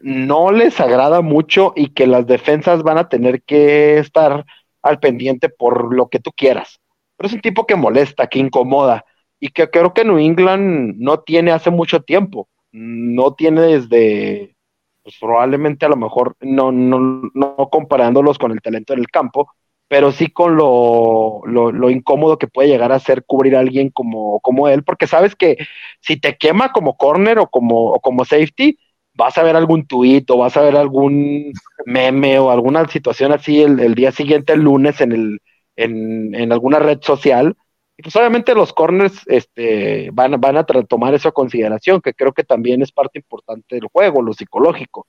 [0.00, 4.44] no les agrada mucho y que las defensas van a tener que estar
[4.82, 6.80] al pendiente por lo que tú quieras.
[7.16, 9.04] Pero es un tipo que molesta, que incomoda
[9.40, 14.56] y que creo que New England no tiene hace mucho tiempo, no tiene desde,
[15.02, 19.48] pues probablemente a lo mejor, no, no, no comparándolos con el talento del campo,
[19.88, 24.40] pero sí con lo, lo, incómodo que puede llegar a ser cubrir a alguien como,
[24.40, 25.56] como él, porque sabes que
[26.00, 28.78] si te quema como corner o como, como safety,
[29.14, 31.52] vas a ver algún tuit o vas a ver algún
[31.86, 35.40] meme o alguna situación así el, el día siguiente, el lunes, en, el,
[35.76, 37.56] en, en alguna red social,
[37.98, 42.32] y pues obviamente los corners este, van, van a tomar eso a consideración, que creo
[42.32, 45.06] que también es parte importante del juego, lo psicológico.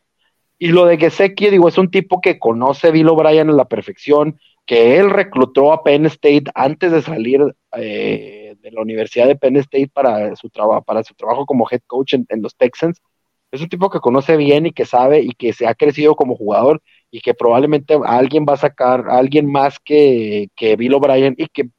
[0.57, 3.65] Y lo de Gesecki, digo, es un tipo que conoce a Bill O'Brien a la
[3.65, 7.41] perfección, que él reclutó a Penn State antes de salir
[7.73, 10.49] eh, de la Universidad de Penn State para su,
[10.85, 13.01] para su trabajo como head coach en, los Texans.
[13.51, 16.35] Es un tipo que conoce bien y que sabe y que se ha crecido como
[16.35, 21.47] jugador y que probablemente alguien va a sacar, alguien más que, que Bill O'Brien y
[21.47, 21.69] que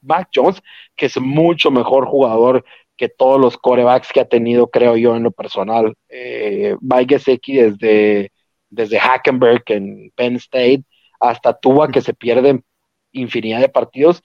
[0.00, 0.60] Mac Jones,
[0.96, 2.64] que es mucho mejor jugador
[2.98, 5.94] que todos los corebacks que ha tenido, creo yo, en lo personal.
[6.10, 8.32] Eh, Mike desde,
[8.68, 10.84] desde Hackenberg en Penn State
[11.20, 12.64] hasta Tuba, que se pierden
[13.12, 14.22] infinidad de partidos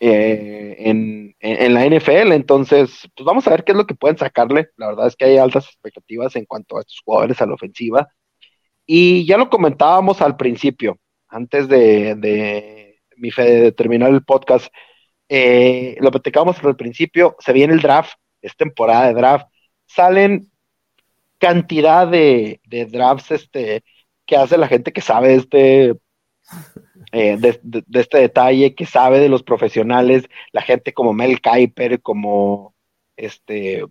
[0.00, 1.34] eh, en,
[1.74, 2.32] la NFL.
[2.32, 4.70] Entonces, pues vamos a ver qué es lo que pueden sacarle.
[4.76, 8.08] La verdad es que hay altas expectativas en cuanto a estos jugadores a la ofensiva.
[8.86, 12.83] Y ya lo comentábamos al principio, antes de
[13.16, 14.72] mi fe de terminar el podcast,
[15.28, 19.46] eh, lo platicábamos al principio, se viene el draft, es temporada de draft,
[19.86, 20.50] salen
[21.38, 23.84] cantidad de, drafts este,
[24.26, 25.94] que hace la gente que sabe este,
[27.12, 27.60] eh, de,
[28.00, 32.74] este detalle, que sabe de los profesionales, la gente como Mel Kiper, como
[33.16, 33.84] este,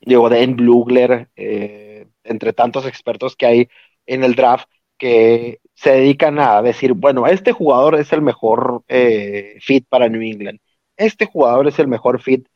[0.00, 3.68] digo, Dan Blugler, eh, entre tantos expertos que hay
[4.06, 9.56] en el draft, que se dedican a decir, bueno, este jugador es el mejor eh,
[9.60, 10.60] fit para New England,
[10.96, 12.46] este jugador es el mejor fit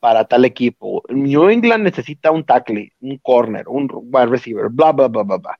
[0.00, 1.02] para tal equipo.
[1.08, 5.58] New England necesita un tackle, un corner, un wide receiver, bla, bla, bla, bla, bla.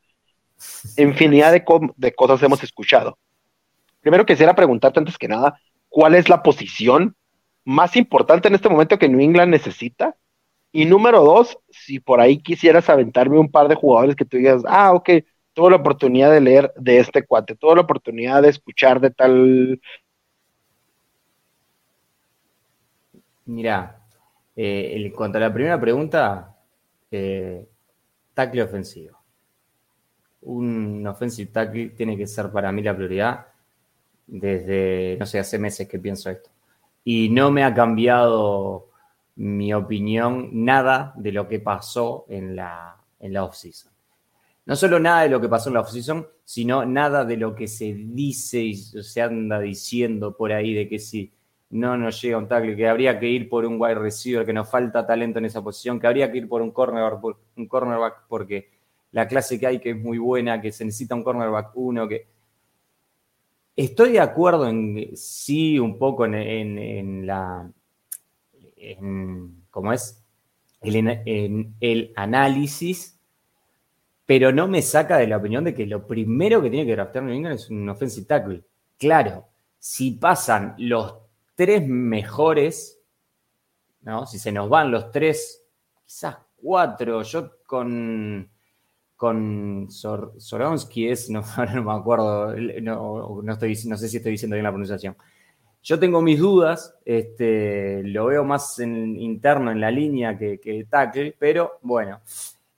[0.97, 1.65] Infinidad de,
[1.97, 3.19] de cosas hemos escuchado.
[4.01, 7.17] Primero quisiera preguntarte antes que nada, ¿cuál es la posición
[7.65, 10.17] más importante en este momento que New England necesita?
[10.71, 14.63] Y número dos, si por ahí quisieras aventarme un par de jugadores que tú digas,
[14.67, 15.11] ah, ok,
[15.59, 19.81] tuve la oportunidad de leer de este cuate, tuve la oportunidad de escuchar de tal.
[23.47, 24.07] Mira,
[24.55, 26.57] eh, en cuanto a la primera pregunta,
[27.11, 27.67] eh,
[28.35, 29.19] tackle ofensivo.
[30.43, 33.49] Un offensive tackle tiene que ser para mí la prioridad
[34.29, 36.51] desde, no sé, hace meses que pienso esto.
[37.03, 38.91] Y no me ha cambiado
[39.35, 43.98] mi opinión nada de lo que pasó en la, en la off-season.
[44.69, 47.67] No solo nada de lo que pasó en la off-season, sino nada de lo que
[47.67, 51.33] se dice y se anda diciendo por ahí de que si
[51.71, 54.71] no nos llega un tackle, que habría que ir por un wide receiver, que nos
[54.71, 58.69] falta talento en esa posición, que habría que ir por un cornerback, un cornerback porque
[59.13, 62.29] la clase que hay que es muy buena, que se necesita un cornerback uno, que
[63.75, 67.71] Estoy de acuerdo en sí, un poco en, la.
[69.71, 70.21] ¿Cómo es?
[70.83, 73.18] En, el análisis,
[74.29, 77.25] pero no me saca de la opinión de que lo primero que tiene que draftear
[77.25, 78.63] New England es un offensive tackle.
[78.99, 79.47] Claro,
[79.79, 81.15] si pasan los
[81.55, 83.01] tres mejores,
[84.03, 84.27] ¿no?
[84.27, 85.65] Si se nos van los tres,
[86.05, 88.51] quizás cuatro, yo con
[89.17, 91.43] con Soronsky es, no,
[91.75, 95.17] no me acuerdo, no, no, estoy, no sé si estoy diciendo bien la pronunciación.
[95.83, 100.85] Yo tengo mis dudas, este, lo veo más en, interno en la línea que, que
[100.85, 102.21] tackle, pero bueno,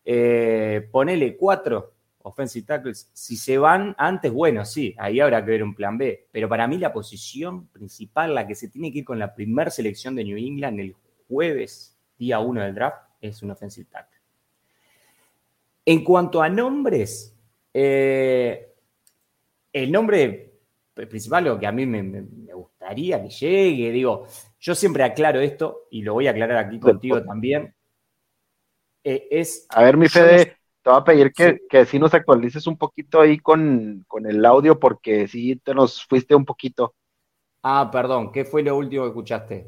[0.04, 3.10] eh, ponele cuatro offensive tackles.
[3.12, 6.28] Si se van antes, bueno, sí, ahí habrá que ver un plan B.
[6.30, 9.70] Pero para mí la posición principal, la que se tiene que ir con la primera
[9.70, 10.94] selección de New England el
[11.28, 14.18] jueves, día uno del draft, es un offensive tackle.
[15.84, 17.36] En cuanto a nombres,
[17.72, 18.74] eh,
[19.72, 20.50] el nombre
[20.94, 24.26] principal, lo que a mí me, gustaría que llegue, digo,
[24.58, 27.74] yo siempre aclaro esto y lo voy a aclarar aquí contigo también.
[29.02, 32.76] Eh, es, a ver, mi Fede, te voy a pedir que, si nos actualices un
[32.76, 36.94] poquito ahí con, el audio porque sí te nos fuiste un poquito.
[37.62, 39.66] Ah, perdón, ¿qué fue lo último que escuchaste?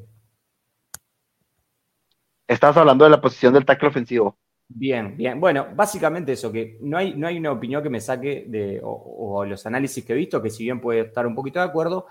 [2.49, 4.38] Estás hablando de la posición del tackle ofensivo.
[4.68, 5.38] Bien, bien.
[5.38, 9.45] Bueno, básicamente eso, que no hay, no hay una opinión que me saque de, o,
[9.45, 12.07] los análisis que he visto, que si bien puede estar un poquito de acuerdo,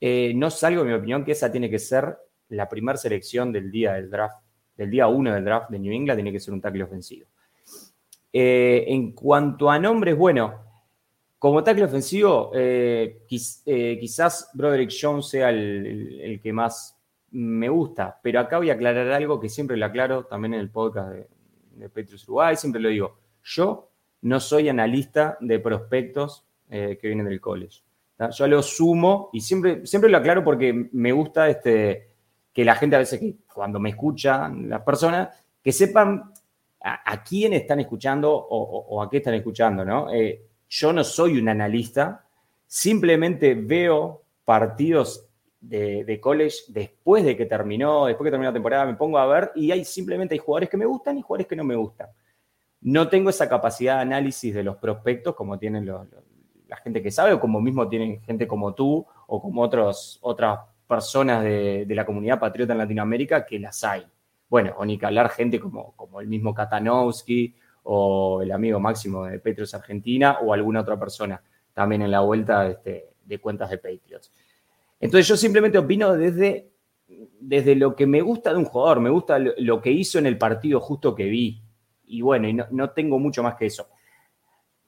[0.00, 2.16] eh, no salgo de mi opinión que esa tiene que ser
[2.48, 4.42] la primera selección del día del draft,
[4.78, 7.26] del día uno del draft de New England, tiene que ser un tackle ofensivo.
[8.32, 10.54] Eh, en cuanto a nombres, bueno,
[11.38, 16.98] como tackle ofensivo, eh, quizás Broderick Jones sea el, que más
[17.32, 20.70] me gusta, pero acá voy a aclarar algo que siempre lo aclaro también en el
[20.70, 21.28] podcast de,
[21.72, 23.90] de Petrus Uruguay, siempre lo digo, yo
[24.22, 27.82] no soy analista de prospectos eh, que vienen del college.
[28.32, 32.07] Yo lo sumo y siempre, siempre lo aclaro porque me gusta este,
[32.58, 33.20] que la gente a veces,
[33.54, 35.28] cuando me escuchan las personas,
[35.62, 36.32] que sepan
[36.80, 40.12] a, quién están escuchando o, a qué están escuchando, ¿no?
[40.12, 42.26] Eh, yo no soy un analista,
[42.66, 45.28] simplemente veo partidos
[45.60, 49.52] de, college después de que terminó, después que terminó la temporada, me pongo a ver
[49.54, 52.08] y hay simplemente hay jugadores que me gustan y jugadores que no me gustan.
[52.80, 57.34] No tengo esa capacidad de análisis de los prospectos como tienen la gente que sabe
[57.34, 60.58] o como mismo tienen gente como tú o como otros, otras
[60.88, 64.04] personas de, la comunidad patriota en Latinoamérica que las hay.
[64.48, 69.26] Bueno, o ni que hablar gente como, como el mismo Katanowski o el amigo máximo
[69.26, 71.40] de Petros Argentina o alguna otra persona
[71.74, 74.32] también en la vuelta este, de cuentas de Patriots.
[74.98, 76.72] Entonces yo simplemente opino desde,
[77.38, 80.38] desde lo que me gusta de un jugador, me gusta lo, que hizo en el
[80.38, 81.62] partido justo que vi.
[82.06, 83.88] Y bueno, y no, tengo mucho más que eso.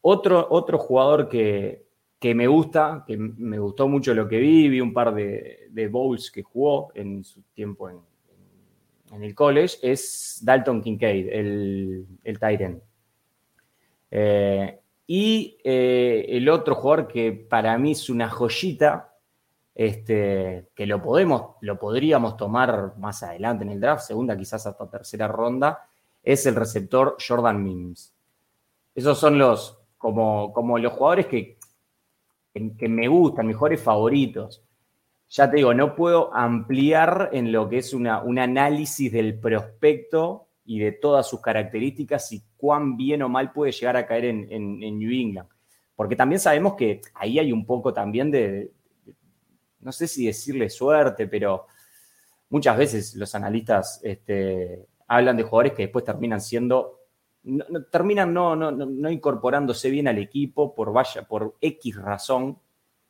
[0.01, 1.87] Otro, otro jugador que,
[2.35, 6.31] me gusta, que me gustó mucho lo que vi, vi un par de, de bowls
[6.31, 8.01] que jugó en su tiempo en,
[9.23, 12.81] el college, es Dalton Kincaid, el, el Tyrant.
[14.11, 19.17] Eh, y eh, el otro jugador que para mí es una joyita,
[19.75, 24.89] este, que lo, podemos, lo podríamos tomar más adelante en el draft, segunda, quizás hasta
[24.89, 25.89] tercera ronda,
[26.23, 28.15] es el receptor Jordan Mims.
[28.95, 31.59] Esos son los, como, como los jugadores que
[32.77, 34.63] que, me gustan, mejores favoritos.
[35.29, 40.49] Ya te digo, no puedo ampliar en lo que es una, un análisis del prospecto
[40.65, 44.79] y de todas sus características y cuán bien o mal puede llegar a caer en,
[44.79, 45.49] New England.
[45.97, 48.71] Porque también sabemos que ahí hay un poco también de,
[49.81, 51.67] no sé si decirle suerte, pero
[52.49, 57.00] muchas veces los analistas este, hablan de jugadores que después terminan siendo
[57.43, 62.59] no, terminan no, no, incorporándose bien al equipo por, vaya, por X razón.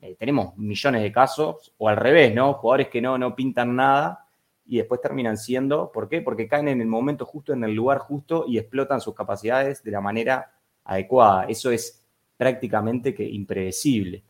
[0.00, 2.54] Eh, tenemos millones de casos, o al revés, ¿no?
[2.54, 4.26] Jugadores que no, no pintan nada
[4.66, 6.22] y después terminan siendo, ¿por qué?
[6.22, 9.90] Porque caen en el momento justo, en el lugar justo y explotan sus capacidades de
[9.90, 10.52] la manera
[10.84, 11.44] adecuada.
[11.44, 12.04] Eso es
[12.36, 14.22] prácticamente que impredecible.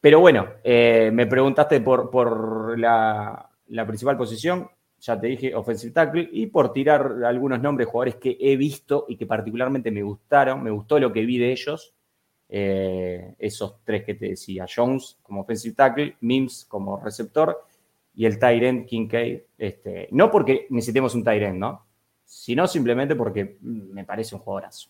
[0.00, 3.50] Pero bueno, eh, me preguntaste por, por la
[3.86, 4.68] principal posición
[5.00, 9.06] ya te dije, offensive tackle, y por tirar algunos nombres de jugadores que he visto
[9.08, 11.94] y que particularmente me gustaron, me gustó lo que vi de ellos,
[12.48, 17.64] eh, esos tres que te decía, Jones como offensive tackle, Mims como receptor
[18.14, 21.86] y el Tyrant Kincaid, este, no porque necesitemos un Tyrant, ¿no?
[22.24, 24.88] Sino simplemente porque me parece un jugadorazo.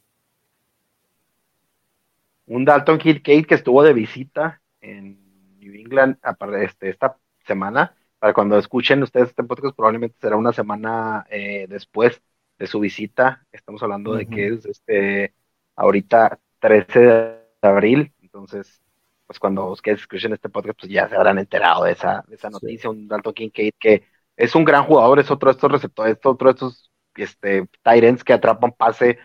[2.47, 5.19] Un Dalton Kincaid que estuvo de visita en
[5.59, 6.17] New England
[6.63, 12.21] este, esta semana para cuando escuchen ustedes este podcast, probablemente será una semana eh, después
[12.59, 13.47] de su visita.
[13.53, 15.35] Estamos hablando de que es este
[15.77, 18.83] ahorita 13 de abril, entonces,
[19.27, 22.51] pues cuando ustedes escuchen este podcast, pues ya se habrán enterado de esa, de esa
[22.51, 22.91] noticia.
[22.91, 24.05] Un Dalton Kincaid que
[24.37, 28.25] es un gran jugador, es otro de estos receptores, es otro de estos este, Tyrants
[28.25, 29.19] que atrapan pase,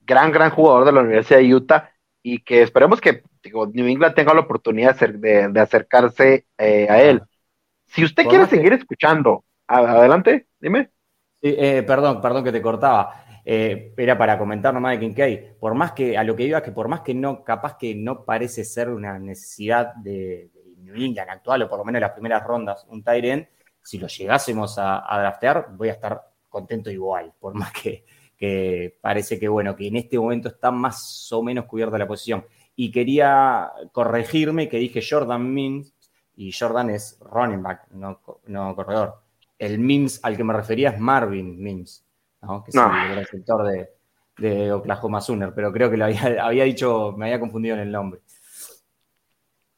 [0.00, 4.14] gran, gran jugador de la Universidad de Utah y que esperemos que digo, New England
[4.14, 7.22] tenga la oportunidad de, de acercarse eh, a él.
[7.90, 10.90] Si usted quiere seguir escuchando, adelante, dime.
[11.42, 13.24] Sí, eh, perdón, perdón que te cortaba.
[13.44, 15.40] Eh, era para comentar nomás de Kincaid.
[15.58, 18.24] Por más que, a lo que iba, que por más que no, capaz que no
[18.24, 22.42] parece ser una necesidad de, New England actual, o por lo menos en las primeras
[22.44, 23.46] rondas, un Tyrion,
[23.82, 28.04] si lo llegásemos a, draftear, voy a estar contento igual, por más que,
[28.36, 32.44] que parece que, bueno, que en este momento está más o menos cubierta la posición.
[32.74, 35.94] Y quería corregirme que dije Jordan Means,
[36.40, 39.20] y Jordan es running back, no, corredor.
[39.58, 42.02] El Mims al que me refería es Marvin Mims,
[42.40, 43.90] que es el receptor de,
[44.38, 46.06] de, Oklahoma Sooner, pero creo que lo
[46.40, 48.22] había, dicho, me había confundido en el nombre.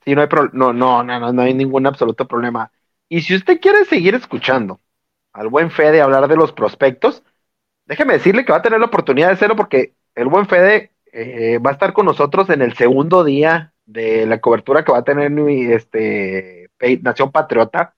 [0.05, 2.71] Sí, no hay, no, no, no, no hay ningún absoluto problema.
[3.09, 4.79] Y si usted quiere seguir escuchando
[5.33, 7.25] al buen Fede hablar de los prospectos,
[7.87, 11.59] déjeme decirle que va a tener la oportunidad de hacerlo porque el buen Fede eh,
[11.59, 15.05] va a estar con nosotros en el segundo día de la cobertura que va a
[15.05, 15.33] tener
[15.71, 16.71] este,
[17.03, 17.95] Nación Patriota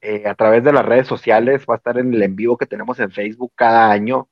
[0.00, 2.66] eh, a través de las redes sociales, va a estar en el en vivo que
[2.66, 4.28] tenemos en Facebook cada año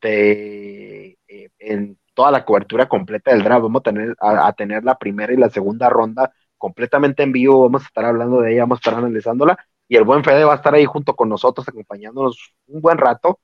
[0.00, 3.62] de eh, en toda la cobertura completa del draft.
[3.62, 7.82] Vamos a tener, a, tener la primera y la segunda ronda completamente en vivo, vamos
[7.82, 10.56] a estar hablando de ella, vamos a estar analizándola, y el buen Fede va a
[10.56, 13.40] estar ahí junto con nosotros, acompañándonos un buen rato,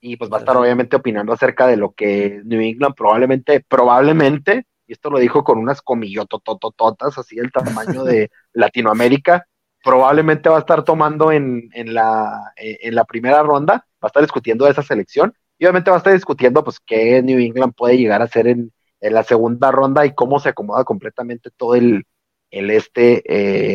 [0.00, 4.66] y pues va a estar obviamente opinando acerca de lo que New England probablemente, probablemente
[4.88, 9.46] y esto lo dijo con unas comillotototototas, así el tamaño de Latinoamérica,
[9.84, 14.22] probablemente va a estar tomando en, en, la, en la primera ronda, va a estar
[14.22, 18.22] discutiendo esa selección, y obviamente va a estar discutiendo pues qué New England puede llegar
[18.22, 22.04] a hacer en, en la segunda ronda y cómo se acomoda completamente todo el,
[22.50, 23.22] el este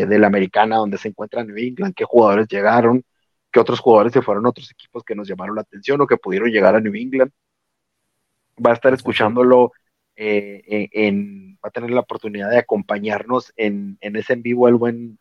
[0.01, 3.03] eh, de la americana donde se encuentra New England, qué jugadores llegaron,
[3.51, 6.17] qué otros jugadores se fueron a otros equipos que nos llamaron la atención o que
[6.17, 7.31] pudieron llegar a New England.
[8.65, 9.71] Va a estar escuchándolo
[10.15, 15.19] eh, en, va a tener la oportunidad de acompañarnos en, ese en vivo el buen,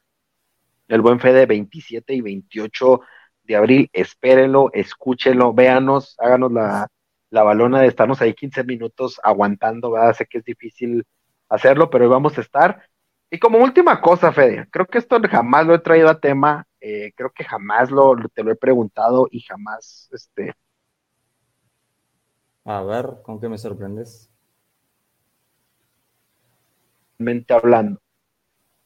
[0.88, 3.00] el buen Fede 27 y 28
[3.44, 3.90] de abril.
[3.92, 6.88] Espérenlo, escúchenlo, véanos, háganos la,
[7.30, 9.94] la balona de estarnos ahí 15 minutos aguantando.
[10.14, 11.04] Sé que es difícil
[11.48, 12.82] hacerlo, pero hoy vamos a estar.
[13.30, 17.12] Y como última cosa, Fede, creo que esto jamás lo he traído a tema, eh,
[17.16, 20.54] creo que jamás lo, te lo he preguntado y jamás, este...
[22.64, 24.31] A ver, ¿con qué me sorprendes?
[27.54, 28.00] Hablando.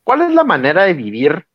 [0.04, 1.46] ¿Cuál es la manera de vivir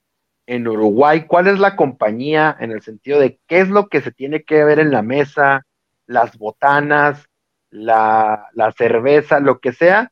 [0.45, 1.25] en Uruguay?
[1.25, 4.63] ¿Cuál es la compañía en el sentido de qué es lo que se tiene que
[4.63, 5.65] ver en la mesa,
[6.05, 7.29] las botanas,
[7.69, 10.11] la, cerveza, lo que sea,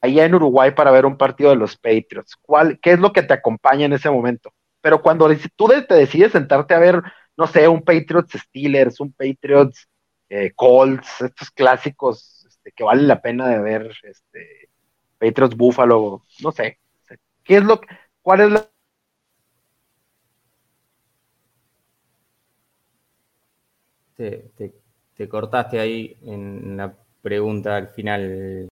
[0.00, 2.36] allá en Uruguay para ver un partido de los Patriots?
[2.40, 4.54] ¿Cuál, ¿Qué es lo que te acompaña en ese momento?
[4.80, 7.02] Pero cuando tú te decides sentarte a ver,
[7.36, 9.86] no sé, un Patriots Steelers, un Patriots
[10.30, 14.69] eh, Colts, estos clásicos este, que vale la pena de ver, este,
[15.20, 16.80] Patriots Buffalo, no sé.
[17.44, 17.80] ¿Qué es lo
[18.22, 18.70] cuál es la
[24.16, 24.72] te,
[25.16, 28.68] te cortaste ahí en la pregunta al final.